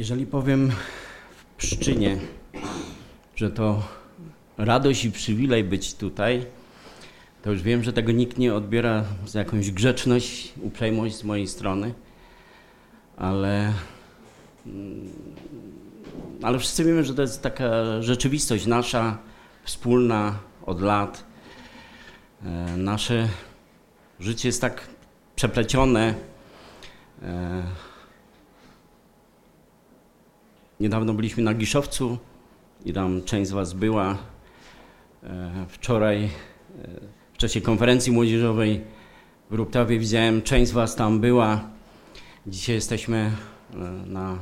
[0.00, 0.70] Jeżeli powiem
[1.30, 2.18] w Pszczynie,
[3.36, 3.82] że to
[4.58, 6.46] radość i przywilej być tutaj,
[7.42, 11.94] to już wiem, że tego nikt nie odbiera za jakąś grzeczność, uprzejmość z mojej strony,
[13.16, 13.72] ale,
[14.66, 15.08] mm,
[16.42, 19.18] ale wszyscy wiemy, że to jest taka rzeczywistość nasza,
[19.64, 21.24] wspólna od lat.
[22.44, 23.28] E, nasze
[24.20, 24.88] życie jest tak
[25.36, 26.14] przeplecione.
[30.80, 32.18] E, niedawno byliśmy na Giszowcu
[32.84, 34.18] i tam część z Was była.
[35.22, 36.28] E, wczoraj
[37.32, 38.80] w czasie konferencji młodzieżowej
[39.50, 41.60] w Ruptawie widziałem, część z Was tam była.
[42.46, 43.30] Dzisiaj jesteśmy
[44.06, 44.38] na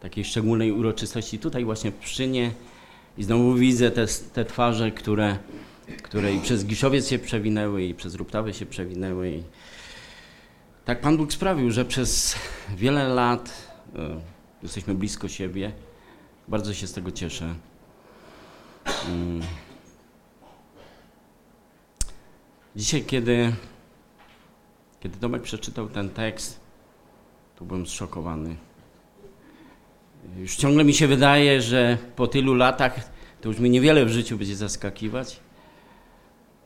[0.00, 2.50] takiej szczególnej uroczystości tutaj właśnie w Pszczynie
[3.18, 5.36] i znowu widzę te, te twarze, które,
[6.02, 9.30] które i przez Giszowiec się przewinęły i przez Ruptawę się przewinęły.
[9.30, 9.42] I
[10.84, 12.36] tak Pan Bóg sprawił, że przez
[12.76, 13.52] wiele lat
[13.94, 14.35] e,
[14.66, 15.72] jesteśmy blisko siebie.
[16.48, 17.54] Bardzo się z tego cieszę.
[19.08, 19.42] Mm.
[22.76, 23.52] Dzisiaj, kiedy,
[25.00, 26.60] kiedy Tomek przeczytał ten tekst,
[27.56, 28.56] to byłem zszokowany.
[30.38, 33.10] Już ciągle mi się wydaje, że po tylu latach
[33.40, 35.40] to już mi niewiele w życiu będzie zaskakiwać.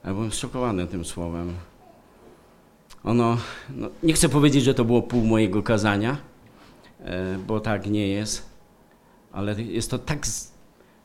[0.05, 1.55] Ja byłem zszokowany tym słowem.
[3.05, 3.37] Ono,
[3.71, 6.17] no, nie chcę powiedzieć, że to było pół mojego kazania,
[7.47, 8.51] bo tak nie jest,
[9.33, 10.27] ale jest to tak,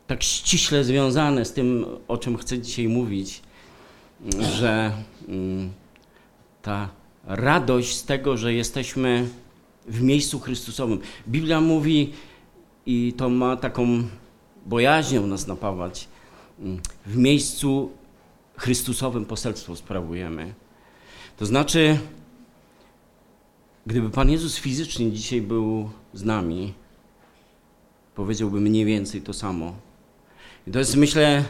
[0.08, 3.42] tak ściśle związane z tym, o czym chcę dzisiaj mówić,
[4.58, 4.92] że
[5.28, 5.72] mm,
[6.62, 6.90] ta
[7.24, 9.28] radość z tego, że jesteśmy
[9.88, 11.00] w miejscu Chrystusowym.
[11.28, 12.14] Biblia mówi,
[12.86, 14.04] i to ma taką
[14.66, 16.08] bojaźnią nas napawać.
[16.60, 17.92] Mm, w miejscu
[18.58, 20.54] Chrystusowym poselstwo sprawujemy.
[21.38, 22.00] To znaczy,
[23.86, 26.74] gdyby Pan Jezus fizycznie dzisiaj był z nami,
[28.16, 29.76] powiedziałby mniej więcej to samo.
[30.68, 31.44] I to jest, myślę,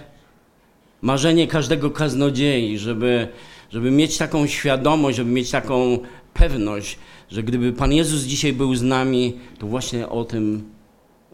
[1.01, 3.27] marzenie każdego kaznodziei, żeby,
[3.69, 5.99] żeby mieć taką świadomość, żeby mieć taką
[6.33, 6.99] pewność,
[7.29, 10.75] że gdyby Pan Jezus dzisiaj był z nami, to właśnie o tym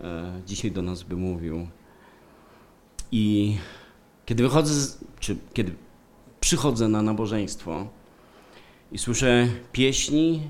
[0.03, 1.68] E, dzisiaj do nas by mówił.
[3.12, 3.56] I
[4.26, 5.72] kiedy wychodzę, czy kiedy
[6.40, 7.88] przychodzę na nabożeństwo
[8.92, 10.50] i słyszę pieśni,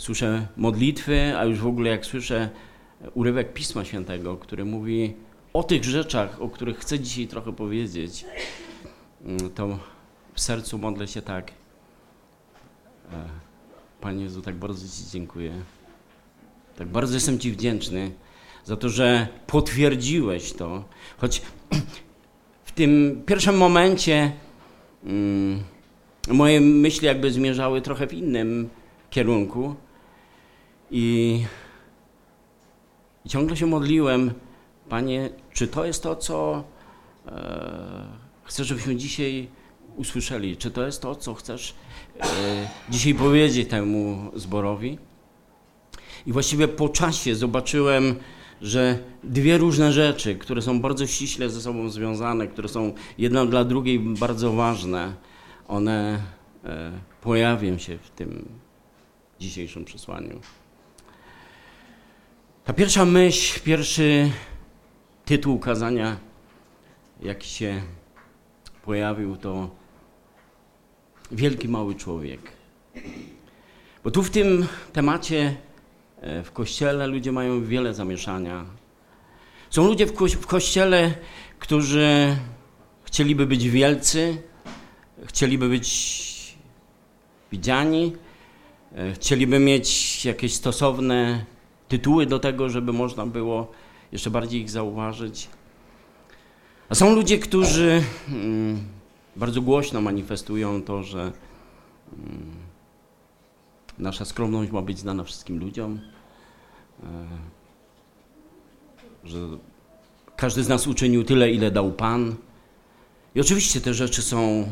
[0.00, 2.50] słyszę modlitwy, a już w ogóle jak słyszę
[3.14, 5.14] urywek Pisma Świętego, który mówi
[5.52, 8.24] o tych rzeczach, o których chcę dzisiaj trochę powiedzieć,
[9.24, 9.78] mm, to
[10.34, 11.52] w sercu modlę się tak.
[13.12, 13.24] E,
[14.00, 15.52] Panie Jezu, tak bardzo Ci dziękuję.
[16.76, 18.10] Tak bardzo jestem Ci wdzięczny
[18.64, 20.84] za to, że potwierdziłeś to.
[21.18, 21.42] Choć
[22.64, 24.32] w tym pierwszym momencie
[25.04, 25.62] mm,
[26.28, 28.68] moje myśli jakby zmierzały trochę w innym
[29.10, 29.74] kierunku
[30.90, 31.44] i,
[33.28, 34.32] ciągle się modliłem,
[34.88, 36.64] Panie, czy to jest to, co
[37.26, 38.06] e,
[38.44, 39.48] chcesz, żebyśmy dzisiaj
[39.96, 40.56] usłyszeli?
[40.56, 41.74] Czy to jest to, co chcesz
[42.20, 42.26] e,
[42.88, 44.98] dzisiaj powiedzieć temu zborowi?
[46.26, 48.16] I właściwie po czasie zobaczyłem,
[48.62, 53.64] że dwie różne rzeczy, które są bardzo ściśle ze sobą związane, które są jedna dla
[53.64, 55.14] drugiej bardzo ważne,
[55.68, 56.22] one
[56.64, 58.48] e, pojawią się w tym
[59.40, 60.40] dzisiejszym przesłaniu.
[62.70, 64.30] Ta pierwsza myśl, pierwszy
[65.24, 66.16] tytuł kazania,
[67.22, 67.82] jaki się
[68.82, 69.70] pojawił, to
[71.32, 72.40] Wielki Mały Człowiek.
[74.04, 75.56] Bo tu w tym temacie
[76.20, 78.64] E, w kościele ludzie mają wiele zamieszania.
[79.70, 81.14] Są ludzie w, ko w kościele,
[81.58, 82.36] którzy
[83.04, 84.42] chcieliby być wielcy,
[85.24, 86.56] chcieliby być
[87.52, 88.12] widziani,
[88.96, 91.44] e, chcieliby mieć jakieś stosowne
[91.90, 93.70] tytuły do tego, żeby można było
[94.12, 95.48] jeszcze bardziej ich zauważyć.
[96.88, 98.78] A są ludzie, którzy mm,
[99.36, 101.20] bardzo głośno manifestują to, że
[102.12, 102.50] mm,
[103.98, 106.00] Nasza skromność ma być znana wszystkim ludziom,
[107.02, 107.06] e,
[109.24, 109.38] że
[110.36, 112.34] każdy z nas uczynił tyle, ile dał Pan.
[113.34, 114.66] I oczywiście te rzeczy są e,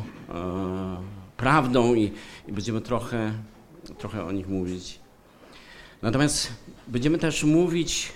[1.36, 2.12] prawdą i,
[2.48, 3.32] będziemy trochę,
[3.98, 5.00] trochę o nich mówić.
[6.02, 6.52] Natomiast
[6.88, 8.12] będziemy też mówić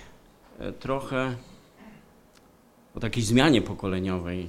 [0.59, 1.35] e, trochę
[2.95, 4.47] o takiej zmianie pokoleniowej,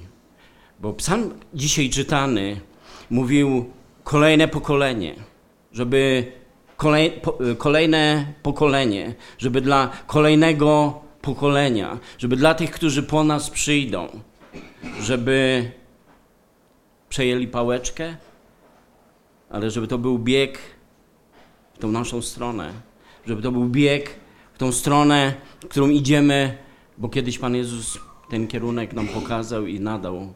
[0.79, 2.59] bo psalm dzisiaj czytany
[3.09, 3.69] mówił
[4.03, 5.15] kolejne pokolenie,
[5.71, 6.31] żeby
[6.77, 13.49] kolej, po, y, kolejne pokolenie, żeby dla kolejnego pokolenia, żeby dla tych, którzy po nas
[13.49, 14.07] przyjdą,
[15.01, 15.71] żeby
[17.09, 18.15] przejęli pałeczkę,
[19.49, 20.59] ale żeby to był bieg
[21.73, 22.73] w tą naszą stronę,
[23.27, 24.19] żeby to był bieg
[24.53, 25.33] w tą stronę,
[25.69, 26.57] którą idziemy,
[26.97, 27.99] bo kiedyś Pan Jezus
[28.29, 30.33] ten kierunek nam pokazał i nadał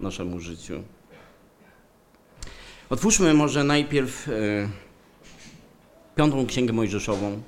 [0.00, 0.82] naszemu życiu.
[2.90, 4.32] Otwórzmy może najpierw e,
[6.16, 7.42] piątą księgę Mojżeszową.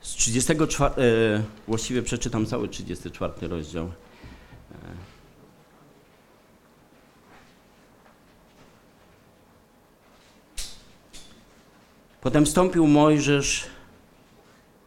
[0.00, 3.84] Z 34, e, właściwie przeczytam cały 34 rozdział.
[3.84, 5.11] E,
[12.22, 13.66] Potem wstąpił Mojżesz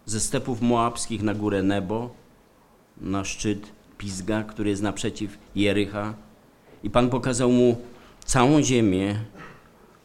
[0.06, 2.10] ze stepów moabskich na górę Nebo,
[3.02, 6.14] na szczyt Pizga, który jest naprzeciw Jericha.
[6.84, 7.82] I Pan pokazał mu
[8.26, 9.20] całą ziemię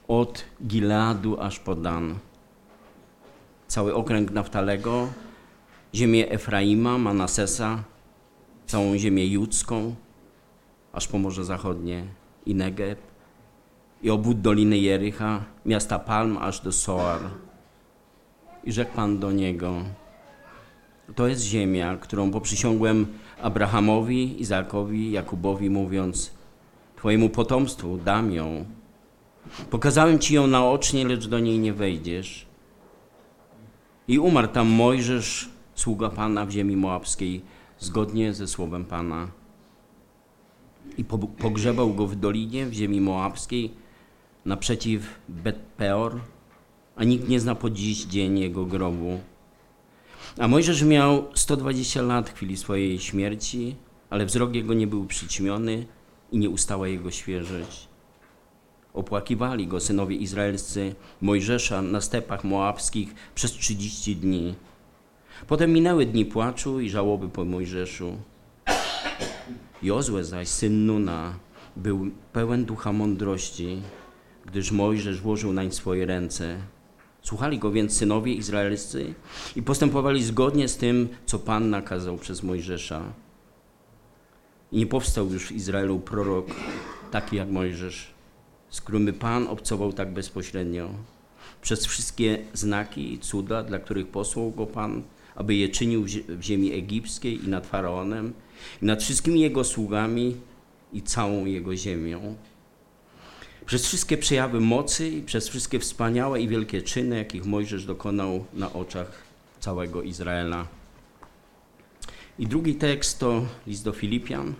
[0.08, 2.18] od Gileadu aż po Dan.
[3.68, 5.08] Cały okręg Naftalego,
[5.94, 7.84] ziemię Efraima, Manasesa,
[8.66, 9.94] całą ziemię judzką,
[10.92, 12.04] aż po Morze Zachodnie
[12.46, 12.98] i Negeb,
[14.02, 17.20] i obwód Doliny Jericha, miasta Palm aż do Soar.
[18.64, 19.74] I rzekł Pan do niego,
[21.14, 23.06] to jest ziemia, którą poprzysiągłem
[23.42, 26.40] Abrahamowi, Izaakowi, Jakubowi, mówiąc,
[26.96, 28.64] Twojemu potomstwu dam ją.
[29.70, 32.46] Pokazałem Ci ją naocznie, lecz do niej nie wejdziesz.
[34.08, 37.42] I umarł tam Mojżesz, sługa Pana w ziemi moabskiej,
[37.78, 39.28] zgodnie ze słowem Pana.
[40.98, 41.04] I
[41.38, 43.74] pogrzebał go w dolinie w ziemi moabskiej,
[44.44, 46.20] naprzeciw Bet-peor,
[46.96, 49.20] a nikt nie zna po dziś dzień jego grobu.
[50.38, 53.76] A Mojżesz miał 120 lat w chwili swojej śmierci,
[54.10, 55.86] ale wzrok jego nie był przyćmiony
[56.32, 57.88] i nie ustała jego świeżość.
[58.94, 64.54] Opłakiwali go synowie izraelscy Mojżesza na stepach moabskich przez 30 dni.
[65.46, 68.16] Potem minęły dni płaczu i żałoby po Mojżeszu.
[69.82, 71.34] Jozue zaś, syn Nuna,
[71.76, 73.82] był pełen ducha mądrości,
[74.46, 76.56] gdyż Mojżesz włożył nań swoje ręce.
[77.22, 79.14] Słuchali go więc synowie izraelscy
[79.56, 83.02] i postępowali zgodnie z tym, co Pan nakazał przez Mojżesza.
[84.72, 86.46] I nie powstał już w Izraelu prorok
[87.10, 88.14] taki jak Mojżesz,
[88.70, 90.90] z którym by Pan obcował tak bezpośrednio.
[91.62, 95.02] Przez wszystkie znaki i cuda, dla których posłał go Pan,
[95.34, 98.32] aby je czynił w ziemi egipskiej i nad Faraonem,
[98.82, 100.36] i nad wszystkimi jego sługami
[100.92, 102.36] i całą jego ziemią
[103.70, 108.72] przez wszystkie przejawy mocy i przez wszystkie wspaniałe i wielkie czyny, jakich Mojżesz dokonał na
[108.72, 109.22] oczach
[109.60, 110.66] całego Izraela.
[112.38, 114.54] I drugi tekst to list do Filipian,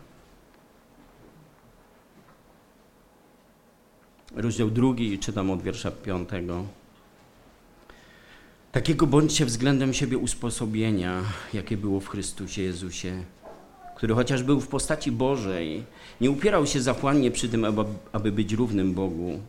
[4.37, 6.65] rozdział drugi, czytam od wiersza piątego.
[8.73, 11.23] Takiego bądźcie względem siebie usposobienia,
[11.53, 13.25] jakie było w Chrystusie Jezusie
[14.01, 15.85] który chociaż był w postaci Bożej,
[16.21, 17.67] nie upierał się zapłanie przy tym,
[18.13, 19.41] aby być równym Bogu,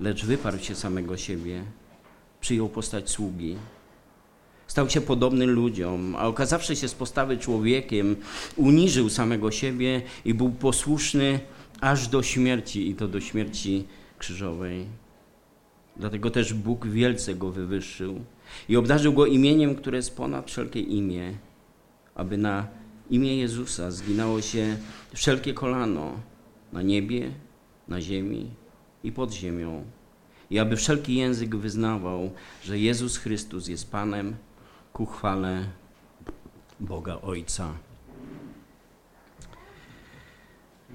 [0.00, 1.64] lecz wyparł się samego siebie,
[2.40, 3.56] przyjął postać sługi.
[4.66, 8.16] Stał się podobny ludziom, a okazawszy się z postawy człowiekiem,
[8.56, 11.40] uniżył samego siebie i był posłuszny
[11.80, 13.84] aż do śmierci, i to do śmierci
[14.18, 14.86] krzyżowej.
[15.96, 18.20] Dlatego też Bóg wielce go wywyższył
[18.68, 21.34] i obdarzył go imieniem, które jest ponad wszelkie imię,
[22.14, 22.79] aby na
[23.10, 24.76] imię Jezusa zginało się
[25.14, 26.20] wszelkie kolano
[26.72, 27.32] na niebie,
[27.88, 28.50] na ziemi
[29.04, 29.84] i pod ziemią.
[30.50, 32.30] I aby wszelki język wyznawał,
[32.64, 34.36] że Jezus Chrystus jest Panem
[34.92, 35.64] ku chwale
[36.80, 37.74] Boga Ojca.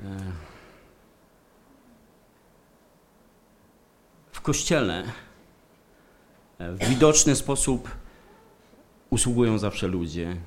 [0.04, 0.18] E,
[4.32, 5.04] w kościele
[6.58, 7.90] e, w widoczny sposób
[9.10, 10.38] usługują zawsze ludzie.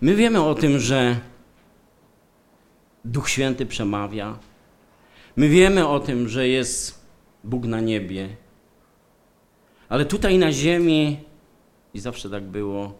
[0.00, 1.20] My wiemy o tym, że
[3.04, 4.38] Duch Święty przemawia.
[5.36, 7.06] My wiemy o tym, że jest
[7.44, 8.36] Bóg na niebie.
[9.88, 11.20] Ale tutaj na ziemi,
[11.94, 12.98] i zawsze tak było,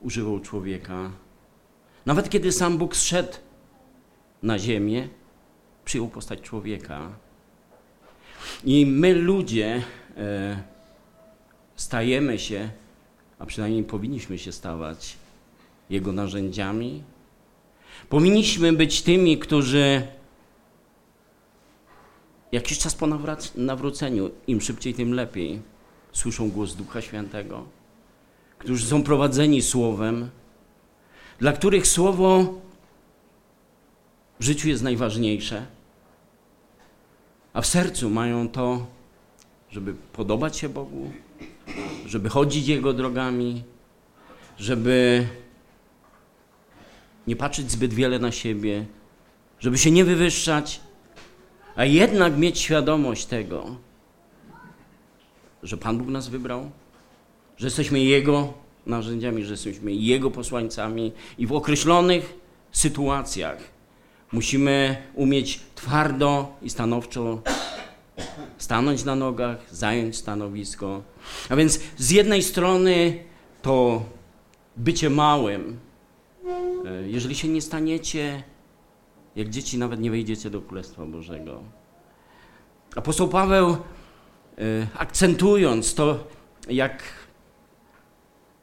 [0.00, 1.10] używał człowieka.
[2.06, 3.32] Nawet kiedy sam Bóg zszedł
[4.42, 5.08] na ziemię,
[5.84, 7.10] przyjął postać człowieka.
[8.64, 9.82] I my ludzie
[10.16, 10.62] e,
[11.76, 12.70] stajemy się,
[13.38, 15.16] a przynajmniej powinniśmy się stawać,
[15.90, 17.02] jego narzędziami.
[18.08, 20.06] Powinniśmy być tymi, którzy
[22.52, 23.06] jakiś czas po
[23.56, 25.60] nawróceniu, im szybciej, tym lepiej,
[26.12, 27.64] słyszą głos Ducha Świętego,
[28.58, 30.30] którzy są prowadzeni Słowem,
[31.38, 32.54] dla których Słowo
[34.40, 35.66] w życiu jest najważniejsze,
[37.52, 38.86] a w sercu mają to,
[39.70, 41.10] żeby podobać się Bogu,
[42.06, 43.62] żeby chodzić Jego drogami,
[44.58, 45.26] żeby
[47.26, 48.86] nie patrzeć zbyt wiele na siebie,
[49.60, 50.80] żeby się nie wywyższać,
[51.76, 53.76] a jednak mieć świadomość tego,
[55.62, 56.70] że Pan Bóg nas wybrał,
[57.56, 58.52] że jesteśmy Jego
[58.86, 62.34] narzędziami, że jesteśmy Jego posłańcami i w określonych
[62.72, 63.58] sytuacjach
[64.32, 67.42] musimy umieć twardo i stanowczo
[68.58, 71.02] stanąć na nogach, zająć stanowisko.
[71.48, 73.24] A więc z jednej strony
[73.62, 74.04] to
[74.76, 75.78] bycie małym,
[77.06, 78.42] jeżeli się nie staniecie,
[79.36, 81.62] jak dzieci nawet nie wejdziecie do Królestwa Bożego.
[82.96, 83.76] Apostoł Paweł, e,
[84.98, 86.24] akcentując to,
[86.68, 87.02] jak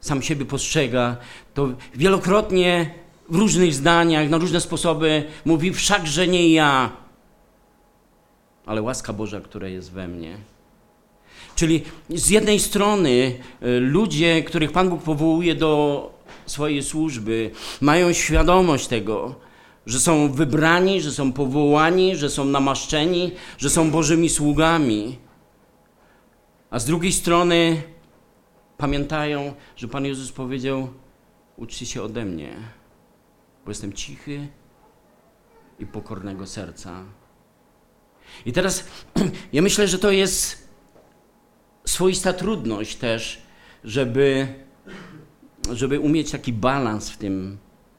[0.00, 1.16] sam siebie postrzega,
[1.54, 2.94] to wielokrotnie
[3.28, 6.92] w różnych zdaniach, na różne sposoby mówi: Wszakże nie ja,
[8.66, 10.36] ale łaska Boża, która jest we mnie.
[11.56, 16.13] Czyli z jednej strony y, ludzie, których Pan Bóg powołuje do
[16.46, 17.50] swojej służby,
[17.80, 19.34] mają świadomość tego,
[19.86, 25.18] że są wybrani, że są powołani, że są namaszczeni, że są Bożymi sługami.
[26.70, 27.82] A z drugiej strony
[28.76, 30.88] pamiętają, że Pan Jezus powiedział:
[31.56, 32.52] Uczcie się ode mnie,
[33.64, 34.48] bo jestem cichy
[35.78, 37.04] i pokornego serca.
[38.46, 38.84] I teraz
[39.52, 40.68] ja myślę, że to jest
[41.84, 43.42] swoista trudność też,
[43.84, 44.48] żeby,
[45.72, 47.58] żeby umieć taki balans w tym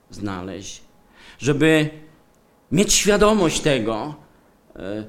[0.09, 0.81] znaleźć,
[1.39, 1.89] żeby
[2.71, 4.15] mieć świadomość tego,
[4.75, 5.05] e,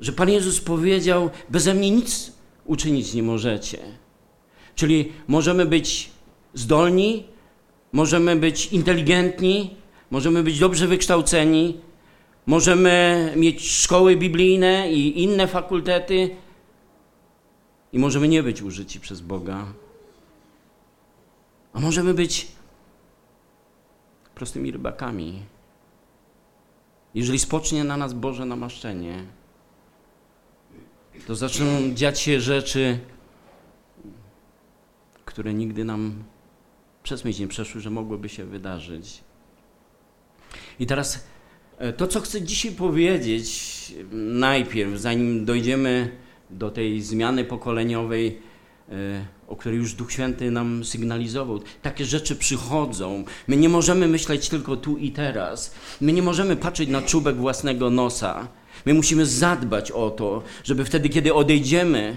[0.00, 2.32] że Pan Jezus powiedział: Beze mnie nic
[2.64, 3.78] uczynić nie możecie.
[4.74, 6.10] Czyli możemy być
[6.54, 7.24] zdolni,
[7.92, 9.76] możemy być inteligentni,
[10.10, 11.80] możemy być dobrze wykształceni,
[12.46, 16.30] możemy mieć szkoły biblijne i inne fakultety
[17.92, 19.66] i możemy nie być użyci przez Boga.
[21.72, 22.48] A możemy być
[24.34, 25.42] prostymi rybakami.
[27.14, 29.24] Jeżeli spocznie na nas Boże namaszczenie,
[31.26, 32.98] to zaczną dziać się rzeczy,
[35.24, 36.24] które nigdy nam
[37.02, 39.20] przez myśl nie przeszły, że mogłyby się wydarzyć.
[40.80, 41.26] I teraz
[41.78, 46.16] e, to, co chcę dzisiaj powiedzieć, najpierw, zanim dojdziemy
[46.50, 48.38] do tej zmiany pokoleniowej,
[48.88, 51.60] e, o której już Duch Święty nam sygnalizował.
[51.82, 53.24] Takie rzeczy przychodzą.
[53.48, 55.74] My nie możemy myśleć tylko tu i teraz.
[56.00, 58.48] My nie możemy patrzeć na czubek własnego nosa.
[58.86, 62.16] My musimy zadbać o to, żeby wtedy, kiedy odejdziemy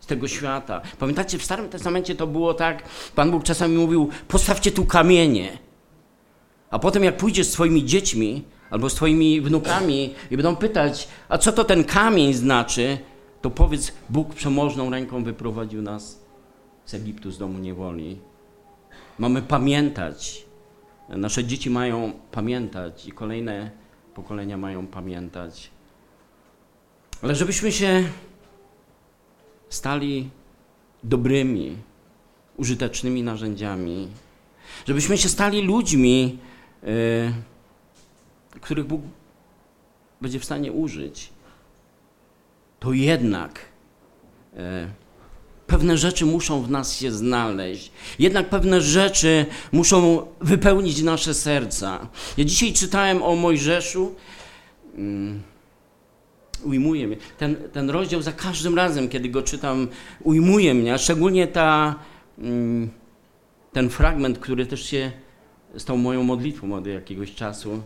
[0.00, 0.80] z tego świata.
[0.98, 2.82] Pamiętacie, w Starym Testamencie to było tak,
[3.14, 5.58] Pan Bóg czasami mówił, postawcie tu kamienie.
[6.70, 11.38] A potem jak pójdziesz z swoimi dziećmi albo z twoimi wnukami i będą pytać, a
[11.38, 12.98] co to ten kamień znaczy,
[13.42, 16.29] to powiedz, Bóg przemożną ręką wyprowadził nas
[16.90, 18.18] z Egiptu, z domu niewoli.
[19.18, 20.44] Mamy pamiętać.
[21.08, 23.70] Nasze dzieci mają pamiętać i kolejne
[24.14, 25.70] pokolenia mają pamiętać.
[27.22, 28.04] Ale żebyśmy się
[29.68, 30.30] stali
[31.04, 31.76] dobrymi,
[32.56, 34.08] użytecznymi narzędziami,
[34.86, 36.38] żebyśmy się stali ludźmi,
[36.82, 37.32] yy,
[38.60, 39.00] których Bóg
[40.20, 41.32] będzie w stanie użyć,
[42.80, 43.60] to jednak
[44.54, 44.60] yy,
[45.70, 47.92] pewne rzeczy muszą w nas się znaleźć.
[48.18, 52.08] Jednak pewne rzeczy muszą wypełnić nasze serca.
[52.36, 54.14] Ja dzisiaj czytałem o Mojżeszu.
[54.96, 55.04] Yy,
[56.64, 57.16] ujmuje mnie.
[57.38, 59.88] Ten, ten rozdział za każdym razem, kiedy go czytam,
[60.22, 61.94] ujmuje mnie, a szczególnie ta,
[62.38, 62.90] mm,
[63.72, 65.12] ten fragment, który też się
[65.76, 67.82] stał moją modlitwą od jakiegoś czasu.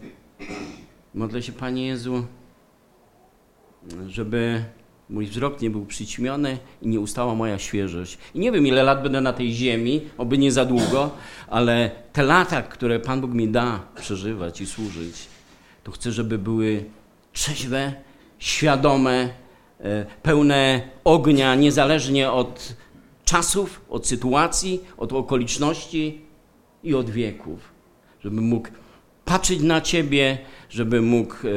[1.14, 2.26] Modlę się, Panie Jezu,
[4.06, 4.64] żeby
[5.10, 8.18] mój wzrok nie był przyćmiony i nie ustała moja świeżość.
[8.34, 11.10] I nie wiem, ile lat będę na tej ziemi, oby nie za długo,
[11.48, 15.14] ale te lata, które Pan Bóg mi da przeżywać i służyć,
[15.84, 16.84] to chcę, żeby były
[17.32, 17.92] trzeźwe,
[18.38, 19.28] świadome,
[19.80, 22.76] e, pełne ognia, niezależnie od
[23.24, 26.20] czasów, od sytuacji, od okoliczności
[26.82, 27.60] i od wieków.
[28.24, 28.68] Żeby mógł
[29.24, 30.38] patrzeć na Ciebie,
[30.70, 31.50] żeby mógł e,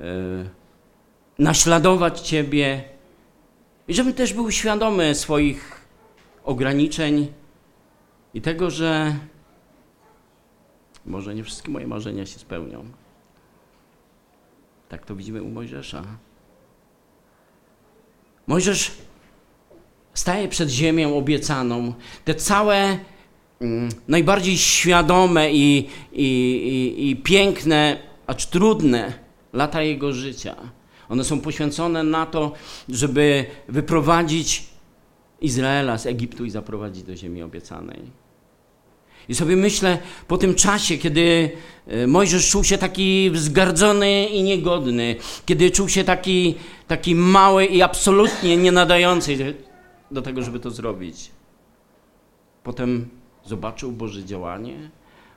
[0.00, 0.61] e,
[1.38, 2.84] naśladować Ciebie
[3.88, 5.86] i żeby też był świadomy swoich
[6.44, 7.32] ograniczeń
[8.34, 9.16] i tego, że
[11.06, 12.84] może nie wszystkie moje marzenia się spełnią.
[14.88, 16.02] Tak to widzimy u Mojżesza.
[18.46, 18.92] Mojżesz
[20.14, 21.94] staje przed ziemią obiecaną.
[22.24, 22.98] Te całe
[23.60, 26.26] mm, najbardziej świadome i, i,
[26.92, 29.12] i, i piękne, acz trudne
[29.52, 30.56] lata jego życia.
[31.12, 32.52] One są poświęcone na to,
[32.88, 34.66] żeby wyprowadzić
[35.40, 38.00] Izraela z Egiptu i zaprowadzić do ziemi obiecanej.
[39.28, 41.50] I sobie myślę, po tym czasie, kiedy
[41.86, 45.16] e, Mojżesz czuł się taki wzgardzony i niegodny,
[45.46, 46.54] kiedy czuł się taki,
[46.88, 49.54] taki mały i absolutnie nie nadający
[50.10, 51.30] do tego, żeby to zrobić.
[52.62, 53.08] Potem
[53.44, 54.90] zobaczył Boże działanie.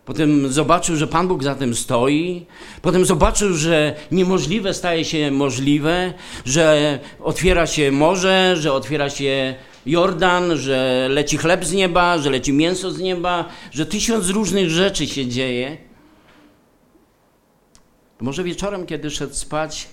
[0.05, 2.45] Potem zobaczył, że Pan Bóg za tym stoi.
[2.81, 6.13] Potem zobaczył, że niemożliwe staje się możliwe,
[6.45, 12.53] że otwiera się morze, że otwiera się Jordan, że leci chleb z nieba, że leci
[12.53, 15.77] mięso z nieba, że tysiąc różnych rzeczy się dzieje.
[18.21, 19.87] Może wieczorem, kiedy szedł spać,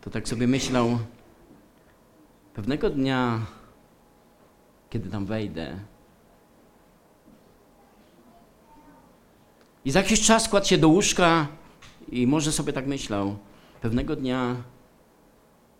[0.00, 0.98] to tak sobie myślał,
[2.54, 3.40] pewnego dnia,
[4.90, 5.78] kiedy tam wejdę,
[9.84, 11.48] i za jakiś czas kładł się do łóżka
[12.12, 13.36] i może sobie tak myślał,
[13.80, 14.56] pewnego dnia,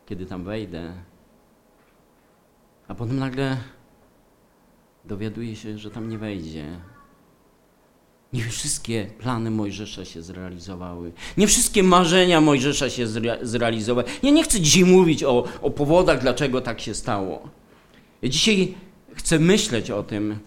[0.07, 0.93] kiedy tam wejdę,
[2.89, 3.57] a potem nagle
[5.05, 6.81] dowiaduje się, że tam nie wejdzie.
[8.33, 11.13] Nie wszystkie plany Mojżesza się zrealizowały.
[11.37, 14.09] Nie wszystkie marzenia Mojżesza się zre zrealizowały.
[14.23, 17.49] Ja nie chcę dzisiaj mówić o, o powodach, dlaczego tak się stało.
[18.23, 18.75] Ja dzisiaj
[19.15, 20.39] chcę myśleć o tym,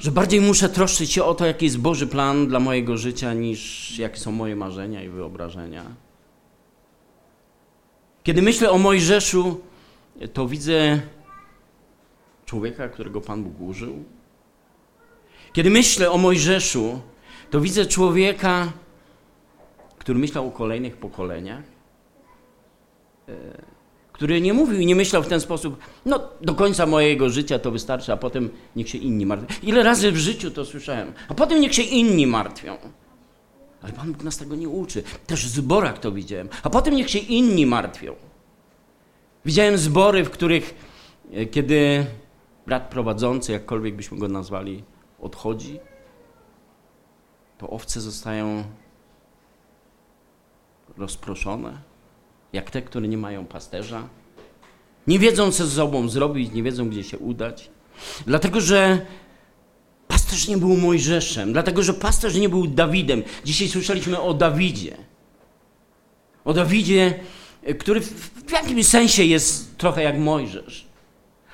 [0.00, 3.98] że bardziej muszę troszczyć się o to, jaki jest Boży plan dla mojego życia, niż
[3.98, 5.84] jakie są moje marzenia i wyobrażenia.
[8.22, 9.60] Kiedy myślę o Mojżeszu,
[10.32, 11.00] to widzę
[12.46, 14.04] człowieka, którego Pan Bóg użył.
[15.52, 17.00] Kiedy myślę o Mojżeszu,
[17.50, 18.72] to widzę człowieka,
[19.98, 21.64] który myślał o kolejnych pokoleniach,
[23.28, 23.32] e,
[24.18, 27.70] który nie mówił i nie myślał w ten sposób, no do końca mojego życia to
[27.70, 29.68] wystarczy, a potem niech się inni martwią.
[29.68, 32.78] Ile razy w życiu to słyszałem, a potem niech się inni martwią.
[33.82, 35.02] Ale Pan Bóg nas tego nie uczy.
[35.26, 38.14] Też w zborach to widziałem, a potem niech się inni martwią.
[39.44, 40.74] Widziałem zbory, w których
[41.32, 42.06] e, kiedy
[42.66, 44.84] brat prowadzący, jakkolwiek byśmy go nazwali,
[45.20, 45.80] odchodzi,
[47.58, 48.64] to owce zostają
[50.96, 51.87] rozproszone,
[52.52, 54.08] jak te, które nie mają pasterza.
[55.06, 57.70] Nie wiedzą, co z sobą zrobić, nie wiedzą, gdzie się udać.
[58.26, 59.06] Dlatego, że
[60.08, 63.22] pasterz nie był Mojżeszem, dlatego, że pasterz nie był Dawidem.
[63.44, 64.96] Dzisiaj słyszeliśmy o Dawidzie.
[66.44, 67.14] O Dawidzie,
[67.78, 68.00] który
[68.46, 70.88] w jakimś sensie jest trochę jak Mojżesz.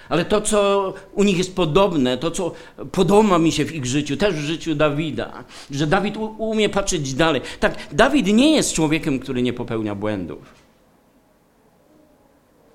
[0.08, 2.52] Ale to, co u nich jest podobne, to, co
[2.92, 7.40] podoba mi się w ich życiu, też w życiu Dawida, że Dawid umie patrzeć dalej.
[7.60, 10.63] Tak, Dawid nie jest człowiekiem, który nie popełnia błędów.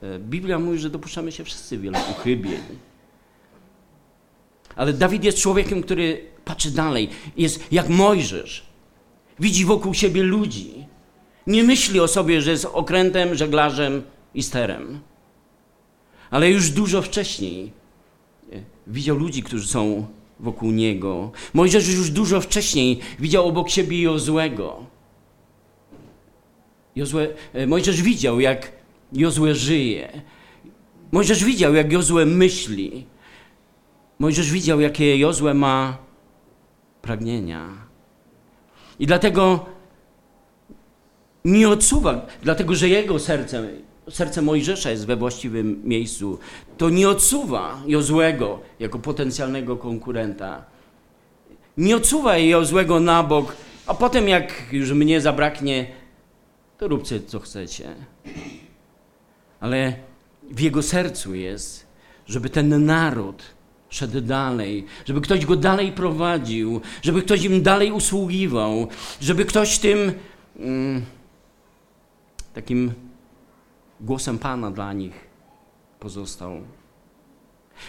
[0.01, 2.61] E, Biblia mówi, że dopuszczamy się wszyscy wielu uchybień.
[4.75, 7.09] Ale Dawid jest człowiekiem, który patrzy dalej.
[7.37, 8.65] Jest jak Mojżesz.
[9.39, 10.85] Widzi wokół siebie ludzi.
[11.47, 14.01] Nie myśli o sobie, że jest okrętem, żeglarzem
[14.33, 14.99] i sterem.
[16.31, 17.71] Ale już dużo wcześniej
[18.51, 20.07] e, widział ludzi, którzy są
[20.39, 21.31] wokół niego.
[21.53, 24.85] Mojżesz już dużo wcześniej widział obok siebie Jozłego.
[26.95, 27.17] Jozue,
[27.53, 28.78] e, Mojżesz widział, jak
[29.13, 30.21] Jozue żyje.
[31.11, 33.05] Mojżesz widział, jak Jozue myśli.
[34.19, 35.97] Mojżesz widział, jakie Jozue ma
[37.01, 37.67] pragnienia.
[38.99, 39.65] I dlatego
[41.45, 43.67] nie odsuwa, dlatego że jego serce
[44.09, 46.39] serce Mojżesza jest we właściwym miejscu,
[46.77, 50.65] to nie odsuwa Jozłego jako potencjalnego konkurenta.
[51.77, 55.87] Nie odsuwa Jozłego na bok, a potem jak już mnie zabraknie,
[56.77, 57.95] to róbcie co chcecie.
[59.59, 59.93] Ale
[60.51, 61.87] w jego sercu jest,
[62.27, 63.43] żeby ten naród
[63.89, 68.87] szedł dalej, żeby ktoś go dalej prowadził, żeby ktoś im dalej usługiwał,
[69.21, 70.13] żeby ktoś tym
[70.59, 71.01] mm,
[72.53, 72.93] takim
[74.01, 75.13] głosem Pana dla nich
[75.99, 76.61] pozostał.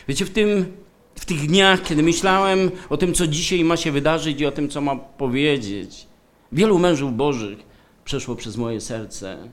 [0.09, 0.76] Wiecie, w, tym,
[1.14, 4.68] w tych dniach, kiedy myślałem o tym, co dzisiaj ma się wydarzyć i o tym,
[4.68, 6.06] co ma powiedzieć,
[6.52, 7.59] wielu mężów bożych
[8.04, 9.48] przeszło przez moje serce.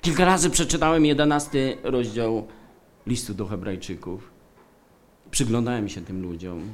[0.00, 2.46] Kilka razy przeczytałem jedenasty rozdział
[3.06, 4.30] listu do Hebrajczyków.
[5.30, 6.72] Przyglądałem się tym ludziom.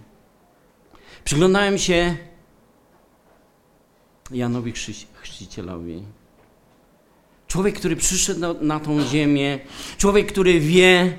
[1.25, 2.17] Przyglądałem się
[4.31, 4.73] Janowi
[5.23, 6.03] Chrzcicielowi.
[7.49, 9.59] Człowiek, który przyszedł na, na tą ziemię,
[9.99, 11.19] człowiek, który wie,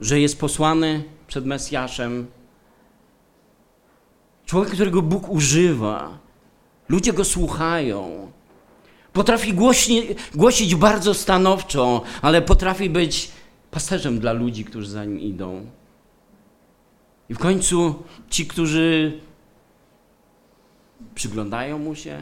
[0.00, 2.26] że jest posłany przed Mesjaszem,
[4.46, 6.18] człowiek, którego Bóg używa.
[6.88, 8.32] Ludzie go słuchają.
[9.20, 9.54] Potrafi
[10.34, 13.30] głosić bardzo stanowczo, ale potrafi być
[13.70, 15.66] pasterzem dla ludzi, którzy za nim idą.
[17.28, 19.20] I w końcu ci, którzy
[21.14, 22.20] przyglądają mu się,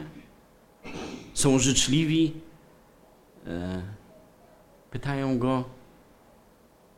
[1.33, 2.33] są życzliwi,
[3.47, 3.81] e,
[4.91, 5.63] pytają go: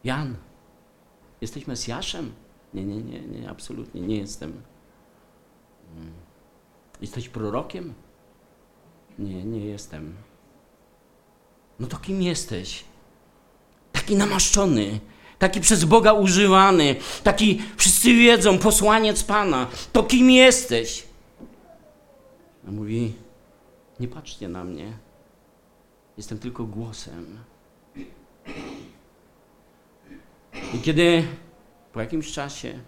[0.04, 0.36] Jan,
[1.42, 2.32] jesteś Mesjaszem?
[2.74, 4.62] Nie, nie, nie, nie, absolutnie nie jestem.
[5.98, 6.12] Mm.
[7.02, 7.94] Jesteś prorokiem?
[9.22, 10.16] Nie, nie jestem.
[11.80, 12.84] No to kim jesteś?
[14.02, 15.00] taki namaszczony,
[15.40, 21.04] taki przez Boga używany, taki wszyscy wiedzą, posłaniec Pana, to kim jesteś?
[22.68, 23.14] A mówi,
[24.00, 24.98] nie patrzcie na mnie,
[26.18, 27.38] jestem tylko głosem.
[30.74, 31.24] I kiedy
[31.94, 32.80] po jakimś czasie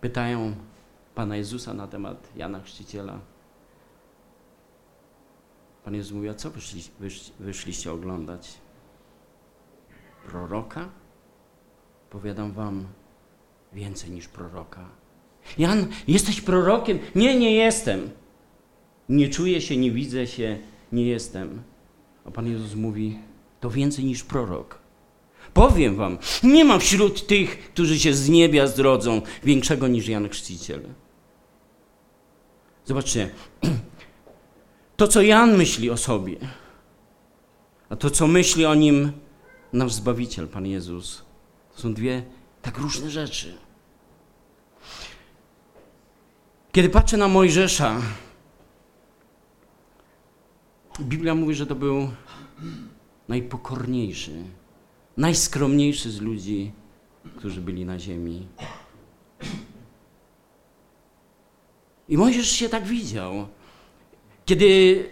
[0.00, 0.54] pytają
[1.14, 3.18] Pana Jezusa na temat Jana Chrzciciela,
[5.88, 8.48] Pan Jezus mówi, a co wyszli, wyszli, wyszliście oglądać?
[10.26, 10.88] Proroka?
[12.10, 12.86] Powiadam wam,
[13.72, 14.88] więcej niż proroka.
[15.58, 16.98] Jan, jesteś prorokiem?
[17.14, 18.10] Nie, nie jestem.
[19.08, 20.58] Nie czuję się, nie widzę się,
[20.92, 21.62] nie jestem.
[22.24, 23.18] A Pan Jezus mówi,
[23.60, 24.78] to więcej niż prorok.
[25.54, 30.82] Powiem wam, nie ma wśród tych, którzy się z niebia zrodzą, większego niż Jan Chrzciciel.
[32.84, 33.30] Zobaczcie,
[34.98, 36.36] to co Jan myśli o sobie,
[37.88, 39.12] a to co myśli o nim
[39.72, 41.22] nasz Zbawiciel, Pan Jezus,
[41.74, 42.22] to są dwie
[42.62, 43.58] tak różne rzeczy.
[46.72, 48.00] Kiedy patrzę na Mojżesza,
[51.00, 52.10] Biblia mówi, że to był
[53.28, 54.44] najpokorniejszy,
[55.16, 56.72] najskromniejszy z ludzi,
[57.36, 58.46] którzy byli na ziemi.
[62.08, 63.48] I Mojżesz się tak widział.
[64.48, 65.04] Kiedy,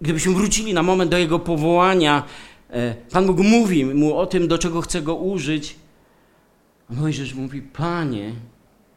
[0.00, 2.22] gdybyśmy wrócili na moment do jego powołania,
[2.70, 5.76] e, Pan Bóg mówi mu o tym, do czego chce go użyć.
[6.90, 8.32] A Mojżesz mówi, Panie,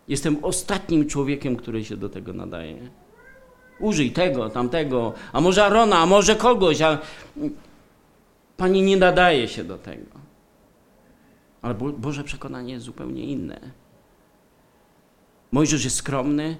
[0.08, 2.90] jestem ostatnim człowiekiem, który się do tego nadaje.
[3.80, 6.98] Użyj tego, tamtego, a może Arona, a może kogoś, a
[8.58, 10.20] Pani nie nadaje się do tego.
[11.62, 13.60] Ale Boże przekonanie jest zupełnie inne.
[15.52, 16.58] Mojżesz jest skromny,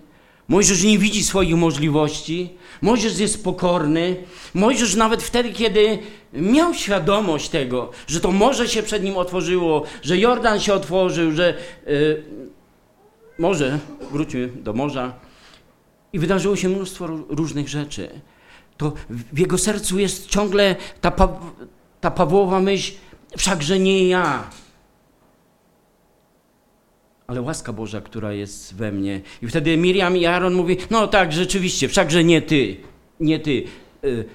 [0.50, 2.50] Mojżesz nie widzi swoich możliwości,
[2.82, 4.16] Mojżesz jest pokorny,
[4.54, 6.00] Mojżesz nawet wtedy, kiedy
[6.34, 11.58] miał świadomość tego, że to morze się przed nim otworzyło, że Jordan się otworzył, że
[11.88, 12.24] yy,
[13.40, 13.80] morze,
[14.12, 15.14] wróćmy do morza,
[16.14, 18.10] i wydarzyło się mnóstwo różnych rzeczy.
[18.78, 21.40] To w jego sercu jest ciągle ta, pa,
[22.02, 22.94] ta Pawłowa myśl,
[23.38, 24.50] wszakże nie ja,
[27.30, 29.22] ale łaska Boża, która jest we mnie.
[29.42, 32.78] I wtedy Miriam i Aaron mówi, no tak, rzeczywiście, wszakże nie ty,
[33.20, 33.64] nie ty.
[34.04, 34.26] Y,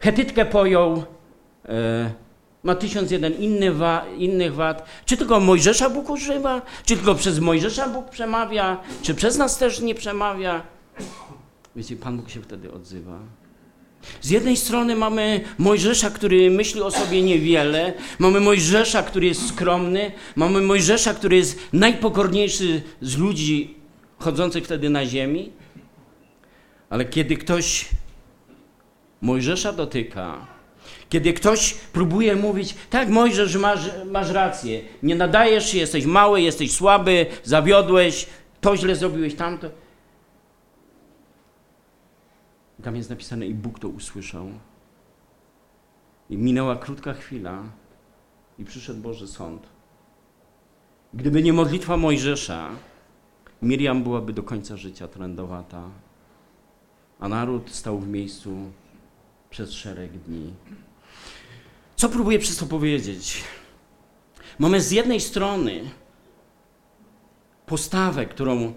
[0.00, 1.04] Hetytkę pojął,
[1.64, 2.10] e,
[2.62, 4.88] ma tysiąc jeden inny wa, innych wad.
[5.04, 6.62] Czy tylko Mojżesza Bóg używa?
[6.84, 8.80] Czy tylko przez Mojżesza Bóg przemawia?
[9.02, 10.62] Czy przez nas też nie przemawia?
[11.76, 13.18] Wiecie, Pan Bóg się wtedy odzywa.
[14.20, 20.12] Z jednej strony mamy Mojżesza, który myśli o sobie niewiele, mamy Mojżesza, który jest skromny,
[20.36, 23.74] mamy Mojżesza, który jest najpokorniejszy z ludzi
[24.18, 25.52] chodzących wtedy na ziemi,
[26.90, 27.88] ale kiedy ktoś
[29.20, 30.46] Mojżesza dotyka,
[31.08, 36.72] kiedy ktoś próbuje mówić, tak Mojżesz, masz, masz rację, nie nadajesz się, jesteś mały, jesteś
[36.72, 38.26] słaby, zawiodłeś,
[38.60, 39.70] to źle zrobiłeś, tamto,
[42.82, 44.46] tam jest napisane, i Bóg to usłyszał.
[46.30, 47.62] I minęła krótka chwila,
[48.58, 49.66] i przyszedł Boży Sąd.
[51.14, 52.70] Gdyby nie modlitwa Mojżesza,
[53.62, 55.90] Miriam byłaby do końca życia trędowata,
[57.20, 58.56] a naród stał w miejscu
[59.50, 60.54] przez szereg dni.
[61.96, 63.44] Co próbuję przez to powiedzieć?
[64.58, 65.90] Mamy z jednej strony
[67.66, 68.74] postawę, którą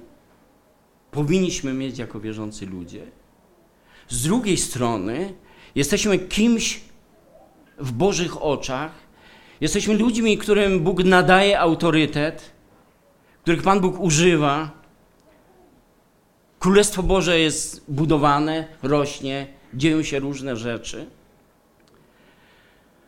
[1.12, 3.12] powinniśmy mieć jako wierzący ludzie,
[4.10, 5.34] z drugiej strony
[5.76, 6.82] jesteśmy kimś
[7.78, 8.92] w Bożych oczach,
[9.62, 12.52] jesteśmy ludźmi, którym Bóg nadaje autorytet,
[13.42, 14.72] których Pan Bóg używa.
[16.60, 21.08] Królestwo Boże jest budowane, rośnie, dzieją się różne rzeczy.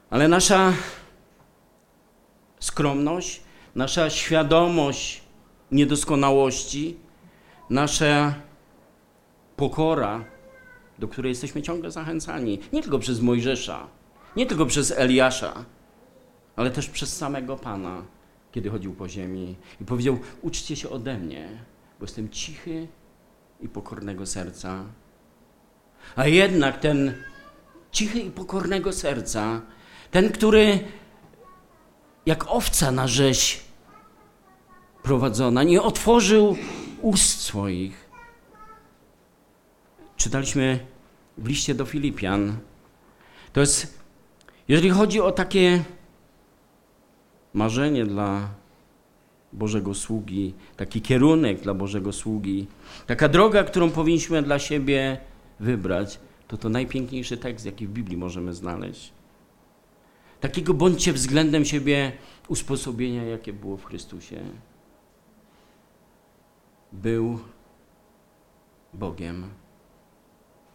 [0.09, 0.73] Ale nasza
[2.59, 3.41] skromność,
[3.75, 5.21] nasza świadomość
[5.71, 6.97] niedoskonałości,
[7.69, 8.33] nasza
[9.55, 10.25] pokora
[11.01, 12.59] do której jesteśmy ciągle zachęcani.
[12.73, 13.87] Nie tylko przez Mojżesza,
[14.35, 15.65] nie tylko przez Eliasza,
[16.55, 18.03] ale też przez samego Pana,
[18.51, 21.49] kiedy chodził po ziemi i powiedział: Uczcie się ode mnie,
[21.99, 22.87] bo jestem cichy
[23.61, 24.83] i pokornego serca.
[26.15, 27.13] A jednak ten
[27.91, 29.61] cichy i pokornego serca,
[30.11, 30.79] ten, który
[32.25, 33.61] jak owca na rzeź
[35.03, 36.57] prowadzona, nie otworzył
[37.01, 38.00] ust swoich.
[40.21, 40.79] Czytaliśmy
[41.37, 42.57] w liście do Filipian.
[43.53, 43.99] To jest,
[44.67, 45.83] jeżeli chodzi o takie
[47.53, 48.49] marzenie dla
[49.53, 52.67] Bożego sługi, taki kierunek dla Bożego sługi,
[53.07, 55.17] taka droga, którą powinniśmy dla siebie
[55.59, 59.13] wybrać, to to najpiękniejszy tekst, jaki w Biblii możemy znaleźć.
[60.39, 62.11] Takiego bądźcie względem siebie
[62.47, 64.39] usposobienia, jakie było w Chrystusie.
[66.91, 67.39] Był
[68.93, 69.60] Bogiem.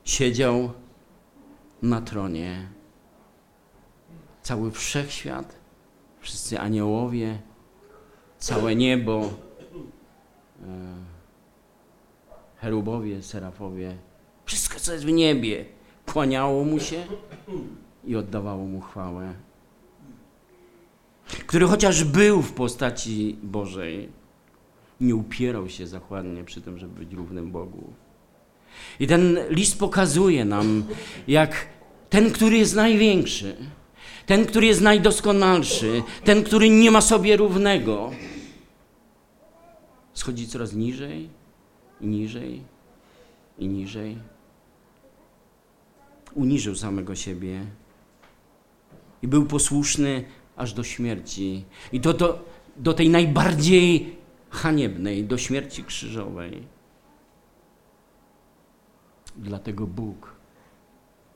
[0.07, 0.71] Siedział
[1.83, 2.69] na tronie.
[4.43, 5.57] Cały wszechświat,
[6.21, 7.39] wszyscy aniołowie,
[8.39, 9.31] całe niebo,
[10.63, 10.95] e,
[12.57, 13.97] cherubowie, serafowie,
[14.45, 15.65] wszystko co jest w niebie,
[16.07, 17.07] kłaniało mu się
[18.05, 19.35] i oddawało mu chwałę.
[21.47, 24.09] Który chociaż był w postaci Bożej,
[25.01, 27.93] nie upierał się zachładnie przy tym, żeby być równym Bogu.
[29.01, 30.85] I ten list pokazuje nam,
[31.29, 31.67] jak
[32.11, 33.57] ten, który jest największy,
[34.27, 38.11] ten, który jest najdoskonalszy, ten, który nie ma sobie równego,
[40.15, 41.29] schodzi coraz niżej
[42.01, 42.63] i niżej
[43.59, 44.19] i niżej.
[46.35, 47.65] Uniżył samego siebie
[49.23, 50.25] i był posłuszny
[50.57, 51.65] aż do śmierci.
[51.93, 52.45] I to do,
[52.77, 54.17] do tej najbardziej
[54.51, 56.76] haniebnej, do śmierci krzyżowej.
[59.37, 60.37] Dlatego Bóg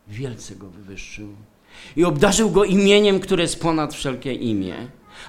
[0.08, 1.28] wielce go wywyższył
[1.96, 4.74] i obdarzył go imieniem, które jest ponad wszelkie imię,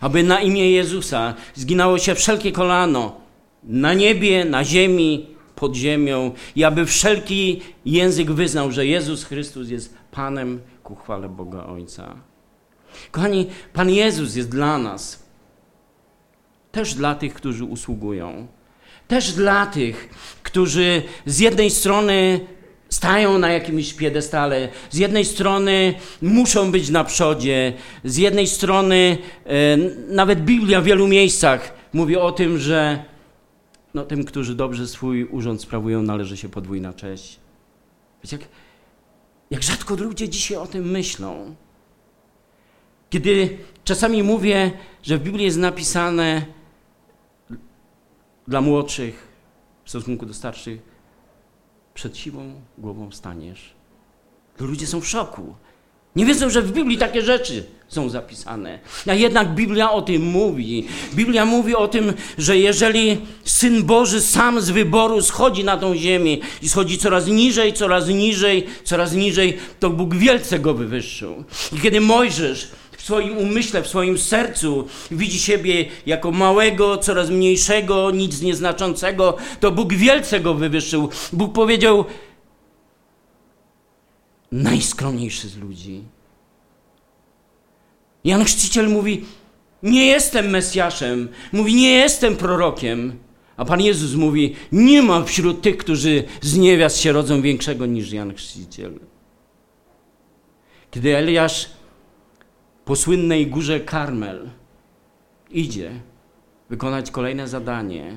[0.02, 3.22] aby na imię Jezusa zginało się wszelkie kolano
[3.64, 9.96] na niebie, na ziemi, pod ziemią i aby wszelki język wyznał, że Jezus Chrystus jest
[10.12, 12.16] Panem ku chwale Boga Ojca.
[13.12, 15.24] Kochani, Pan Jezus jest dla nas,
[16.72, 18.48] też dla tych, którzy usługują,
[19.08, 20.10] też dla tych,
[20.44, 22.40] którzy z jednej strony
[22.92, 27.74] stają na jakimś piedestale, z jednej strony muszą być na przodzie,
[28.04, 29.78] z jednej strony e,
[30.08, 33.04] nawet Biblia w wielu miejscach mówi o tym, że
[33.94, 37.40] no, tym, którzy dobrze swój urząd sprawują, należy się podwójna cześć.
[38.24, 38.48] Wiecie, jak,
[39.52, 41.56] jak rzadko ludzie dzisiaj o tym myślą.
[43.10, 44.72] Kiedy czasami mówię,
[45.04, 46.46] że w Biblii jest napisane
[48.48, 49.28] dla młodszych
[49.84, 50.91] w stosunku do starszych,
[51.94, 53.74] przed siwą głową staniesz.
[54.60, 55.56] Ludzie są w szoku.
[56.16, 58.80] Nie wiedzą, że w Biblii takie rzeczy są zapisane.
[59.08, 60.88] A jednak Biblia o tym mówi.
[61.14, 66.38] Biblia mówi o tym, że jeżeli Syn Boży sam z wyboru schodzi na tą ziemię
[66.62, 71.44] i schodzi coraz niżej, coraz niżej, coraz niżej, to Bóg wielce go wywyższył.
[71.74, 78.12] I kiedy Mojżesz w swoim umyśle, w swoim sercu widzi siebie jako małego, coraz mniejszego,
[78.12, 81.10] nic nieznaczącego, to Bóg wielce go wywyższył.
[81.34, 82.06] Bóg powiedział,
[84.52, 86.04] najskromniejszy z ludzi.
[88.24, 89.26] Jan Chrzciciel mówi,
[89.84, 93.20] nie jestem Mesjaszem, mówi, nie jestem prorokiem.
[93.58, 98.12] A Pan Jezus mówi, nie ma wśród tych, którzy z niewiast się rodzą większego niż
[98.12, 99.00] Jan Chrzciciel.
[100.92, 101.81] Kiedy Eliasz
[102.92, 104.50] po słynnej górze Karmel
[105.52, 105.92] idzie
[106.70, 108.16] wykonać kolejne zadanie,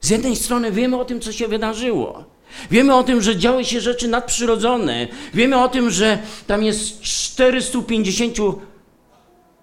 [0.00, 2.24] z jednej strony wiemy o tym, co się wydarzyło.
[2.70, 5.08] Wiemy o tym, że działy się rzeczy nadprzyrodzone.
[5.34, 8.36] Wiemy o tym, że tam jest 450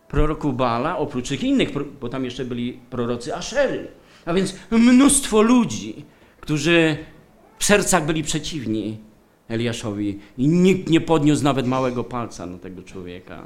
[0.08, 1.70] proroków Baala, oprócz tych innych,
[2.00, 3.88] bo tam jeszcze byli prorocy Aszery.
[4.26, 6.06] A więc mnóstwo ludzi,
[6.40, 6.98] którzy
[7.60, 9.11] w sercach byli przeciwni
[9.52, 13.44] Eliaszowi i nikt nie podniósł nawet małego palca na tego człowieka.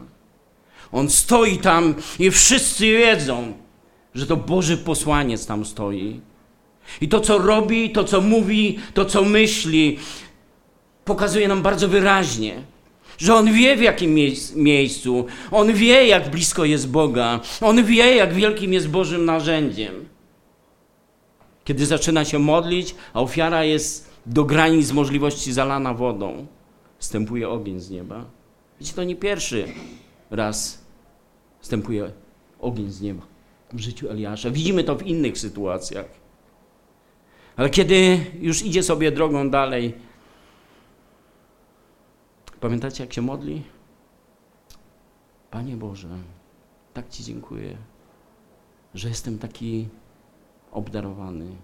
[0.91, 3.53] On stoi tam i wszyscy wiedzą,
[4.15, 6.21] że to Boży posłaniec tam stoi.
[7.01, 9.99] I to, co robi, to, co mówi, to, co myśli,
[11.05, 12.63] pokazuje nam bardzo wyraźnie,
[13.17, 14.15] że on wie w jakim
[14.55, 20.05] miejscu, on wie, jak blisko jest Boga, on wie, jak wielkim jest Bożym narzędziem.
[21.65, 26.47] Kiedy zaczyna się modlić, a ofiara jest do granic możliwości zalana wodą,
[26.97, 28.25] wstępuje ogień z nieba.
[28.79, 29.67] Wiecie, to nie pierwszy
[30.31, 30.85] raz
[31.59, 32.11] wstępuje
[32.59, 33.21] ogień z nieba
[33.73, 34.49] w życiu Eliasza.
[34.49, 36.05] Widzimy to w innych sytuacjach.
[37.57, 39.93] Ale kiedy już idzie sobie drogą dalej,
[42.59, 43.63] pamiętacie jak się modli?
[45.51, 46.09] Panie Boże,
[46.93, 47.77] tak Ci dziękuję,
[48.93, 49.87] że jestem taki
[50.71, 51.55] obdarowany,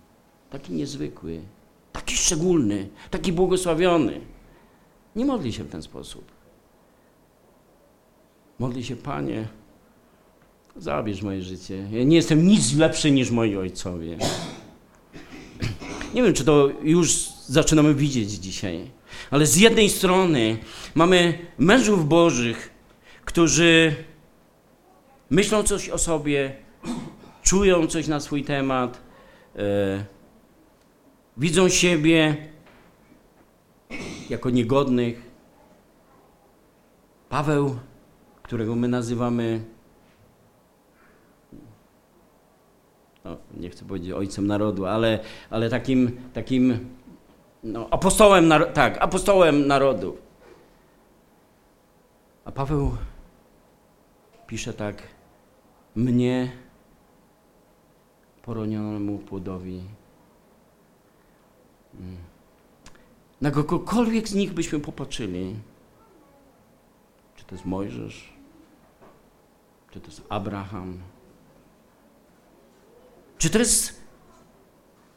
[0.49, 1.41] taki niezwykły,
[1.91, 4.21] taki szczególny, taki błogosławiony.
[5.15, 6.31] Nie modli się w ten sposób.
[8.59, 9.47] Modli się, Panie,
[10.75, 11.87] zabierz moje życie.
[11.91, 14.17] Ja nie jestem nic lepszy niż moi ojcowie.
[16.13, 18.91] Nie wiem, czy to już zaczynamy widzieć dzisiaj,
[19.31, 20.57] ale z jednej strony
[20.95, 22.71] mamy mężów bożych,
[23.25, 23.95] którzy
[25.29, 26.55] myślą coś o sobie,
[27.43, 29.01] czują coś na swój temat,
[29.55, 30.05] e,
[31.37, 32.37] widzą siebie
[34.29, 35.31] jako niegodnych,
[37.29, 37.79] Paweł,
[38.43, 39.65] którego my nazywamy,
[43.25, 46.89] no, nie chcę powiedzieć ojcem narodu, ale, ale takim, takim
[47.63, 50.17] no, apostołem, tak, apostołem narodu.
[52.45, 52.97] A Paweł
[54.47, 55.03] pisze tak,
[55.95, 56.51] mnie
[58.41, 59.81] poronionemu płodowi.
[63.41, 65.55] Na kogokolwiek z nich byśmy popatrzyli,
[67.35, 68.33] czy to jest Mojżesz,
[69.91, 70.97] czy to jest Abraham,
[73.37, 74.01] czy to jest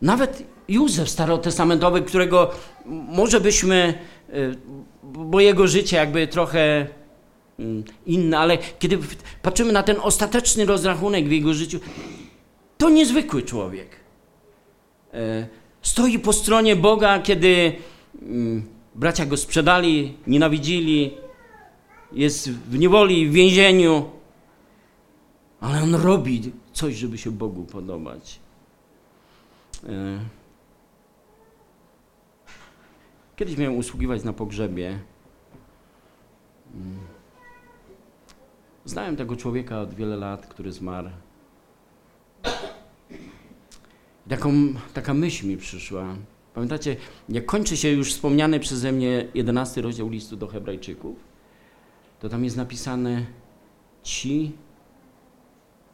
[0.03, 2.51] nawet Józef starotestamentowy, którego
[2.87, 3.99] może byśmy,
[4.35, 4.59] y,
[5.03, 6.87] bo jego życie jakby trochę
[7.59, 8.99] mm, inne, ale kiedy
[9.43, 11.81] patrzymy na ten ostateczny rozrachunek w jego życiu,
[12.79, 13.89] to niezwykły człowiek.
[15.85, 17.73] Stoi po stronie Boga, kiedy
[18.23, 21.17] mm, bracia go sprzedali, nienawidzili,
[22.13, 24.11] jest w niewoli, w więzieniu,
[25.61, 28.41] ale on robi coś, żeby się Bogu podobać.
[29.89, 30.19] E,
[33.37, 34.99] kiedyś miałem usługiwać na pogrzebie.
[36.75, 36.99] Mm.
[38.85, 41.11] Znałem tego człowieka od wiele lat, który zmarł.
[44.29, 44.53] Taką,
[44.95, 46.17] taka myśl mi przyszła.
[46.55, 46.97] Pamiętacie,
[47.29, 51.17] jak kończy się już wspomniany przeze mnie jedenasty rozdział listu do Hebrajczyków,
[52.21, 53.27] to tam jest napisane
[54.03, 54.53] ci,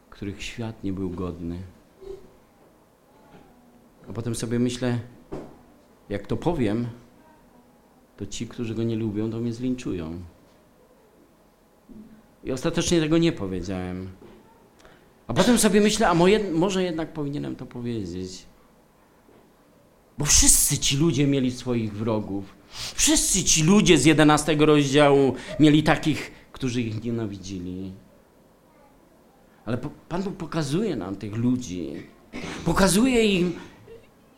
[0.09, 1.59] których świat nie był godny.
[4.09, 4.99] A potem sobie myślę,
[6.09, 6.87] jak to powiem,
[8.17, 10.19] to ci, którzy go nie lubią, to mnie zlinczują.
[12.43, 14.09] I ostatecznie tego nie powiedziałem.
[15.31, 18.45] A potem sobie myślę, a moje, może jednak powinienem to powiedzieć.
[20.17, 22.55] Bo wszyscy ci ludzie mieli swoich wrogów.
[22.95, 27.91] Wszyscy ci ludzie z 11 rozdziału mieli takich, którzy ich nienawidzili.
[29.65, 29.77] Ale
[30.09, 31.93] Pan Bóg pokazuje nam tych ludzi.
[32.65, 33.53] Pokazuje im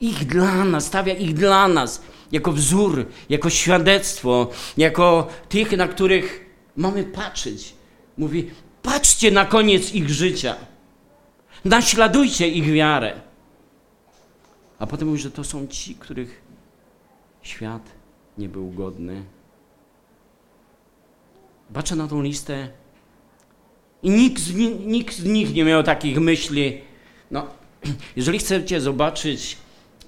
[0.01, 2.01] ich dla nas, stawia ich dla nas
[2.31, 6.45] jako wzór, jako świadectwo, jako tych, na których
[6.77, 7.73] mamy patrzeć.
[8.17, 8.51] Mówi,
[8.81, 10.55] patrzcie na koniec ich życia.
[11.65, 13.13] Naśladujcie ich wiarę.
[14.79, 16.41] A potem mówi, że to są ci, których
[17.41, 17.81] świat
[18.37, 19.23] nie był godny.
[21.73, 22.69] Patrzę na tą listę
[24.03, 24.53] i nikt z,
[24.85, 26.81] nikt z nich nie miał takich myśli.
[27.31, 27.47] No,
[28.15, 29.57] jeżeli chcecie zobaczyć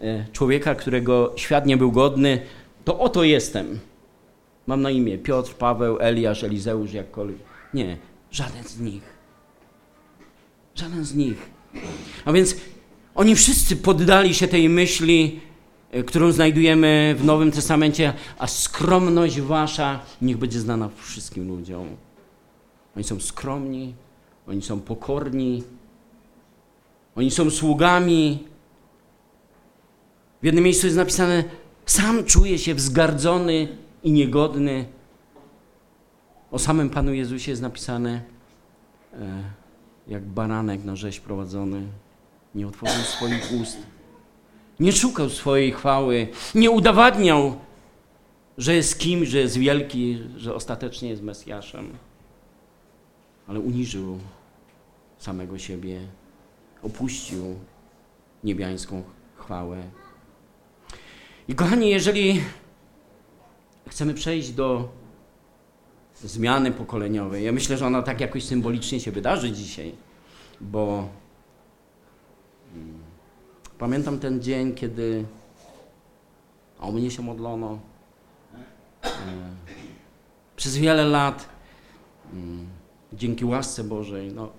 [0.02, 2.42] e, człowieka, którego świat nie był godny,
[2.86, 3.80] to oto jestem.
[4.68, 7.48] Mam na imię Piotr, Paweł, Eliasz, Elizeusz, jakkolwiek.
[7.74, 7.98] Nie,
[8.32, 9.15] żaden z nich.
[10.76, 11.50] Żaden z nich.
[12.26, 12.56] A więc
[13.16, 15.40] oni wszyscy poddali się tej myśli,
[15.92, 21.88] e, którą znajdujemy w Nowym Testamencie, a skromność wasza niech będzie znana wszystkim ludziom.
[22.96, 23.96] Oni są skromni,
[24.48, 25.64] oni są pokorni,
[27.16, 28.48] oni są sługami.
[30.42, 31.44] W jednym miejscu jest napisane:
[31.86, 33.68] Sam czuje się wzgardzony
[34.04, 34.86] i niegodny.
[36.52, 38.22] O samym Panu Jezusie jest napisane:
[39.14, 39.44] e,
[40.08, 41.88] jak baranek na rzeź prowadzony,
[42.56, 43.78] nie otworzył swoich ust,
[44.80, 47.60] nie szukał swojej chwały, nie udowadniał,
[48.58, 51.98] że jest kimś, że jest wielki, że ostatecznie jest Mesjaszem,
[53.48, 54.20] ale uniżył
[55.18, 56.00] samego siebie,
[56.84, 57.56] opuścił
[58.44, 59.04] niebiańską
[59.36, 59.84] chwałę.
[61.48, 62.42] I kochani, jeżeli
[63.90, 64.90] chcemy przejść do
[66.24, 67.46] zmiany pokoleniowej.
[67.46, 69.96] Ja myślę, że ona tak jakoś symbolicznie się wydarzy dzisiaj,
[70.62, 71.10] bo
[72.74, 73.00] hmm,
[73.78, 75.26] pamiętam ten dzień, kiedy
[76.80, 77.80] o mnie się modlono.
[79.04, 79.10] E,
[80.56, 81.50] przez wiele lat,
[82.32, 82.68] hmm,
[83.14, 84.50] dzięki łasce Bożej, no,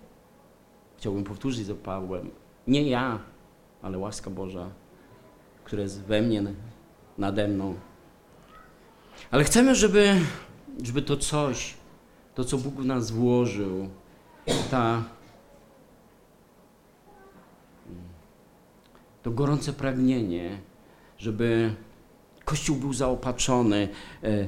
[0.99, 2.31] chciałbym powtórzyć za Pawłem,
[2.67, 3.19] nie ja,
[3.83, 4.71] ale łaska Boża,
[5.65, 6.43] która jest we mnie,
[7.19, 7.75] nade mną.
[9.31, 10.21] Ale chcemy, żeby
[10.83, 11.75] żeby to coś,
[12.35, 13.89] to co Bóg w nas włożył,
[14.71, 15.05] ta,
[19.23, 20.59] to gorące pragnienie,
[21.19, 21.75] żeby
[22.45, 23.89] Kościół był zaopatrzony.
[24.23, 24.47] E,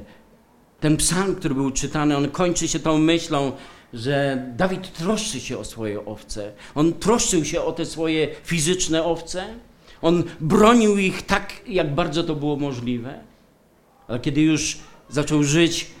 [0.79, 3.51] ten psalm, który był czytany, on kończy się tą myślą,
[3.93, 6.51] że Dawid troszczy się o swoje owce.
[6.75, 9.45] On troszczył się o te swoje fizyczne owce.
[10.01, 13.19] On bronił ich tak, jak bardzo to było możliwe.
[14.07, 15.91] Ale kiedy już zaczął żyć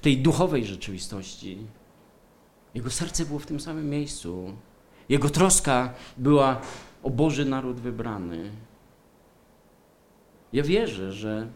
[0.00, 1.58] w tej duchowej rzeczywistości.
[2.74, 4.56] Jego serce było w tym samym miejscu.
[5.08, 6.60] Jego troska była
[7.02, 8.50] o Boży naród wybrany.
[10.52, 11.48] Ja wierzę, że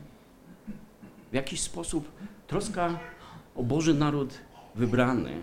[1.31, 2.09] w jakiś sposób
[2.47, 2.99] troska
[3.57, 4.35] o Boży naród
[4.75, 5.37] wybrany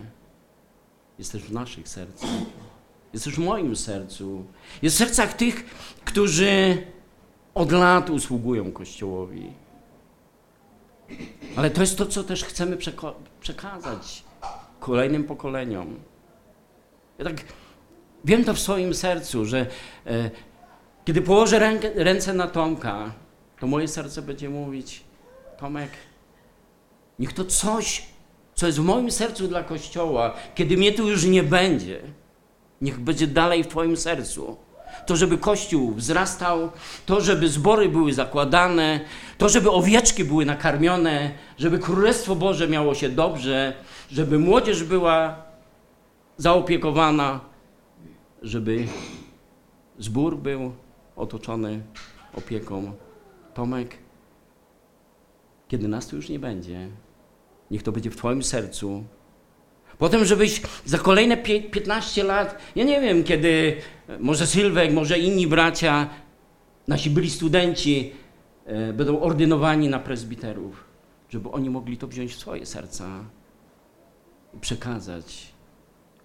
[1.18, 2.30] jest też w naszych sercach.
[3.12, 4.44] Jest też w moim sercu.
[4.82, 5.64] Jest w sercach tych,
[6.04, 6.86] którzy
[7.54, 9.61] od lat usługują Kościołowi.
[11.56, 12.78] Ale to jest to, co też chcemy
[13.40, 14.24] przekazać
[14.80, 16.00] kolejnym pokoleniom.
[17.18, 17.34] Ja tak
[18.24, 19.66] wiem to w swoim sercu, że
[20.06, 20.30] e,
[21.04, 23.12] kiedy położę ręce na Tomka,
[23.60, 25.04] to moje serce będzie mówić:
[25.58, 25.90] Tomek,
[27.18, 28.06] niech to coś,
[28.54, 32.00] co jest w moim sercu dla Kościoła, kiedy mnie tu już nie będzie,
[32.80, 34.56] niech będzie dalej w Twoim sercu.
[35.06, 36.70] To, żeby Kościół wzrastał,
[37.06, 39.00] to, żeby zbory były zakładane,
[39.38, 43.72] to, żeby owieczki były nakarmione, żeby Królestwo Boże miało się dobrze,
[44.10, 45.36] żeby młodzież była
[46.36, 47.40] zaopiekowana,
[48.42, 48.86] żeby
[49.98, 50.72] zbór był
[51.16, 51.82] otoczony
[52.34, 52.92] opieką.
[53.54, 53.98] Tomek,
[55.68, 56.88] kiedy nas tu już nie będzie,
[57.70, 59.04] niech to będzie w Twoim sercu.
[60.02, 63.76] Potem, żebyś za kolejne 15 lat, ja nie wiem, kiedy
[64.20, 66.10] może Sylwek, może inni bracia,
[66.88, 68.12] nasi byli studenci,
[68.66, 70.84] e, będą ordynowani na prezbiterów,
[71.28, 73.24] żeby oni mogli to wziąć w swoje serca
[74.54, 75.52] i przekazać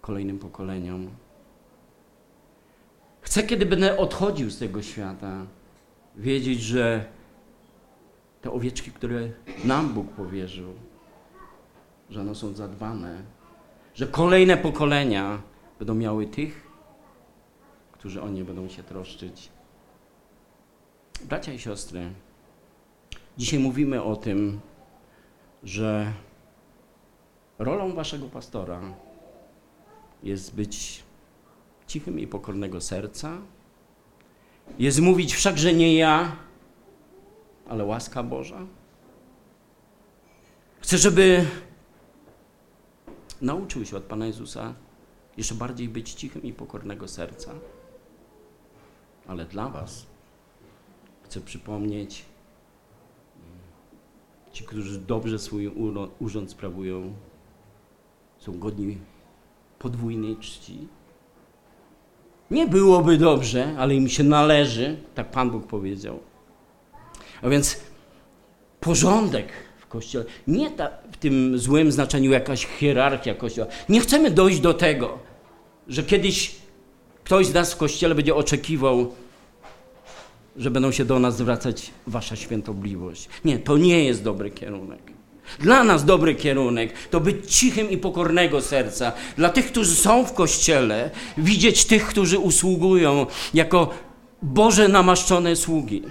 [0.01, 1.09] kolejnym pokoleniom.
[3.21, 5.45] Chcę, kiedy będę odchodził z tego świata,
[6.15, 7.05] wiedzieć, że
[8.41, 9.29] te owieczki, które
[9.65, 10.73] nam Bóg powierzył,
[12.09, 13.36] że one są zadbane,
[13.97, 15.41] że kolejne pokolenia
[15.79, 16.67] będą miały tych,
[17.91, 19.49] którzy o nie będą się troszczyć.
[21.23, 22.09] Bracia i siostry,
[23.37, 24.59] dzisiaj mówimy o tym,
[25.63, 26.13] że
[27.59, 28.81] rolą waszego pastora
[30.23, 31.03] jest być
[31.87, 33.37] cichym i pokornego serca,
[34.79, 36.35] jest mówić wszakże nie ja,
[37.69, 38.59] ale łaska Boża.
[40.81, 41.45] Chcę, żeby
[43.41, 44.73] nauczył się od Pana Jezusa
[45.37, 47.51] jeszcze bardziej być cichym i pokornego serca.
[49.27, 50.05] Ale dla Was
[51.23, 52.25] chcę przypomnieć,
[54.51, 55.71] ci, którzy dobrze swój
[56.19, 57.13] urząd sprawują,
[58.37, 58.97] są godni
[59.79, 60.87] podwójnej czci.
[62.51, 66.19] Nie byłoby dobrze, ale im się należy, tak Pan Bóg powiedział.
[67.41, 67.81] A więc
[68.79, 73.67] porządek Kościele, nie ta, w tym złym znaczeniu jakaś hierarchia Kościoła.
[73.89, 75.19] Nie chcemy dojść do tego,
[75.87, 76.55] że kiedyś
[77.23, 79.11] ktoś z nas w Kościele będzie oczekiwał,
[80.57, 83.29] że będą się do nas zwracać wasza świętobliwość.
[83.45, 85.17] Nie, to nie jest dobry kierunek.
[85.59, 89.11] Dla nas dobry kierunek to być cichym i pokornego serca.
[89.37, 93.89] Dla tych, którzy są w kościele, widzieć tych, którzy usługują jako
[94.41, 96.03] Boże namaszczone sługi.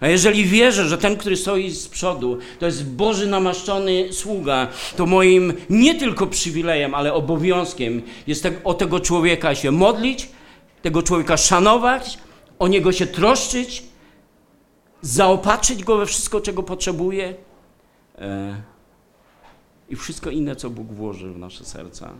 [0.00, 5.06] A jeżeli wierzę, że ten, który stoi z przodu, to jest Boży namaszczony sługa, to
[5.06, 10.28] moim nie tylko przywilejem, ale obowiązkiem jest tak, o tego człowieka się modlić,
[10.82, 12.18] tego człowieka szanować,
[12.58, 13.82] o niego się troszczyć,
[15.02, 17.34] zaopatrzyć go we wszystko, czego potrzebuje
[18.18, 18.62] e,
[19.88, 22.12] i wszystko inne, co Bóg włoży w nasze serca.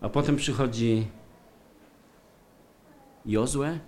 [0.00, 1.06] A potem przychodzi
[3.26, 3.78] Jozue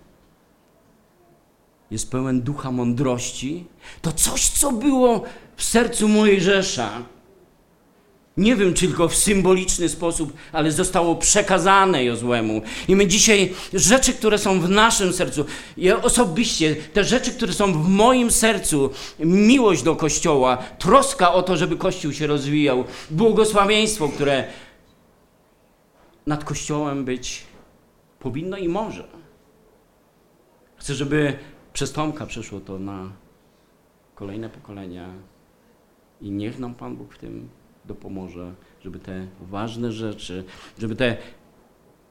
[1.91, 3.65] jest pełen ducha mądrości,
[4.01, 5.23] to coś, co było
[5.55, 7.01] w sercu Mojżesza,
[8.37, 12.61] nie wiem, czy tylko w symboliczny sposób, ale zostało przekazane Jozłemu.
[12.87, 15.45] I my dzisiaj rzeczy, które są w naszym sercu,
[15.77, 21.57] ja osobiście, te rzeczy, które są w moim sercu, miłość do Kościoła, troska o to,
[21.57, 24.47] żeby Kościół się rozwijał, błogosławieństwo, które
[26.27, 27.43] nad Kościołem być
[28.23, 29.07] powinno i może.
[30.75, 31.37] Chcę, żeby
[31.73, 33.11] przez Tomka przeszło to na
[34.15, 35.09] kolejne pokolenia
[36.21, 37.49] i niech nam Pan Bóg w tym
[37.85, 38.53] dopomoże,
[38.83, 40.43] żeby te ważne rzeczy,
[40.79, 41.17] żeby te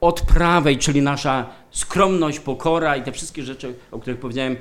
[0.01, 4.55] od prawej, czyli nasza skromność, pokora i te wszystkie rzeczy, o których powiedziałem,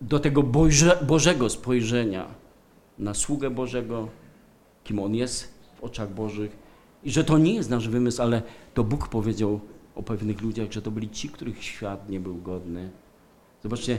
[0.00, 2.26] do tego Boże, Bożego spojrzenia
[2.98, 4.08] na sługę Bożego,
[4.84, 6.67] kim On jest w oczach Bożych
[7.04, 8.42] i że to nie jest nasz wymysł, ale
[8.74, 9.60] to Bóg powiedział
[9.94, 12.90] o pewnych ludziach, że to byli ci, których świat nie był godny.
[13.62, 13.98] Zobaczcie,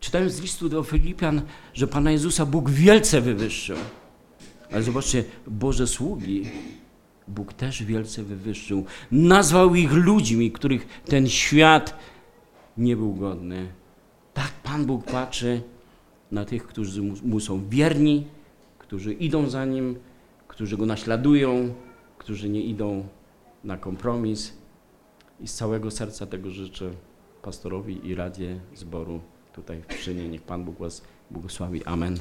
[0.00, 1.42] czytając z listu do Filipian,
[1.74, 3.76] że Pana Jezusa Bóg wielce wywyższył.
[4.72, 6.44] Ale zobaczcie, Boże sługi
[7.28, 8.84] Bóg też wielce wywyższył.
[9.12, 11.98] Nazwał ich ludźmi, których ten świat
[12.76, 13.68] nie był godny.
[14.34, 15.62] Tak Pan Bóg patrzy
[16.32, 18.26] na tych, którzy mu są wierni,
[18.78, 19.96] którzy idą za Nim,
[20.58, 21.74] którzy Go naśladują,
[22.18, 23.08] którzy nie idą
[23.64, 24.52] na kompromis
[25.40, 26.90] i z całego serca tego życzę
[27.42, 29.20] pastorowi i Radzie Zboru
[29.52, 30.28] tutaj w czynie.
[30.28, 31.84] Niech Pan Bóg Was błogosławi.
[31.84, 32.18] Amen.